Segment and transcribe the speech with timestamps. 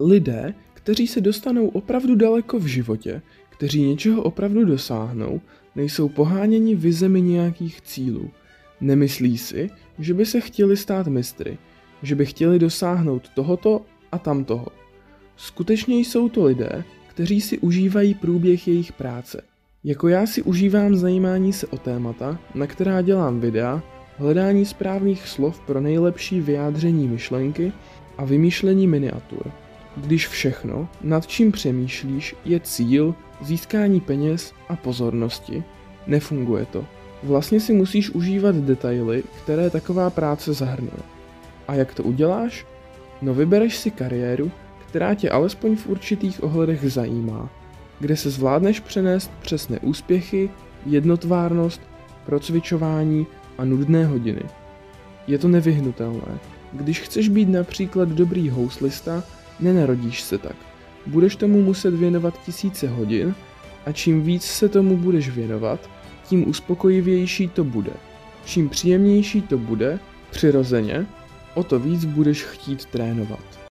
[0.00, 5.40] Lidé, kteří se dostanou opravdu daleko v životě, kteří něčeho opravdu dosáhnou,
[5.76, 8.30] nejsou poháněni vizemi nějakých cílů.
[8.80, 11.58] Nemyslí si, že by se chtěli stát mistry,
[12.02, 13.82] že by chtěli dosáhnout tohoto
[14.12, 14.66] a tamtoho.
[15.36, 19.42] Skutečně jsou to lidé, kteří si užívají průběh jejich práce.
[19.84, 23.82] Jako já si užívám zajímání se o témata, na která dělám videa,
[24.16, 27.72] hledání správných slov pro nejlepší vyjádření myšlenky
[28.18, 29.52] a vymýšlení miniatur.
[29.96, 35.64] Když všechno, nad čím přemýšlíš, je cíl, získání peněz a pozornosti,
[36.06, 36.84] nefunguje to.
[37.22, 41.02] Vlastně si musíš užívat detaily, které taková práce zahrnuje.
[41.68, 42.66] A jak to uděláš?
[43.22, 44.50] No vybereš si kariéru,
[44.88, 47.50] která tě alespoň v určitých ohledech zajímá,
[48.00, 50.50] kde se zvládneš přenést přes neúspěchy,
[50.86, 51.80] jednotvárnost,
[52.26, 53.26] procvičování
[53.58, 54.42] a nudné hodiny.
[55.26, 56.38] Je to nevyhnutelné.
[56.72, 59.24] Když chceš být například dobrý houslista,
[59.60, 60.56] nenarodíš se tak.
[61.06, 63.34] Budeš tomu muset věnovat tisíce hodin
[63.86, 65.90] a čím víc se tomu budeš věnovat,
[66.28, 67.92] tím uspokojivější to bude.
[68.44, 69.98] Čím příjemnější to bude,
[70.30, 71.06] přirozeně,
[71.54, 73.60] o to víc budeš chtít trénovat.